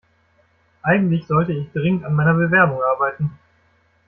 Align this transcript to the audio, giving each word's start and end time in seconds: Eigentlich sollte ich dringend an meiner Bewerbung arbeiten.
Eigentlich 0.81 1.27
sollte 1.27 1.53
ich 1.53 1.71
dringend 1.73 2.05
an 2.05 2.15
meiner 2.15 2.33
Bewerbung 2.33 2.79
arbeiten. 2.81 3.37